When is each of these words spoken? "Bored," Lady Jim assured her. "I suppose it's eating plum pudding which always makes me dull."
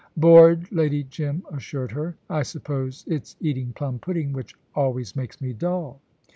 "Bored," 0.17 0.67
Lady 0.71 1.03
Jim 1.03 1.43
assured 1.51 1.91
her. 1.91 2.15
"I 2.27 2.41
suppose 2.41 3.03
it's 3.05 3.35
eating 3.39 3.71
plum 3.73 3.99
pudding 3.99 4.33
which 4.33 4.55
always 4.73 5.15
makes 5.15 5.39
me 5.39 5.53
dull." 5.53 6.01